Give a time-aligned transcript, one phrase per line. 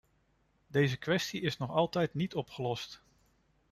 [0.67, 3.01] Deze kwestie is nog altijd niet opgelost.